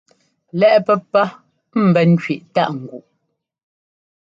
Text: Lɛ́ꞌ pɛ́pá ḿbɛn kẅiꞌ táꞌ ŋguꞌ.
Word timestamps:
Lɛ́ꞌ 0.59 0.81
pɛ́pá 0.85 1.23
ḿbɛn 1.85 2.09
kẅiꞌ 2.21 2.45
táꞌ 2.53 2.71
ŋguꞌ. 2.81 3.03